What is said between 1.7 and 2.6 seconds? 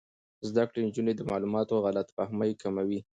غلط فهمۍ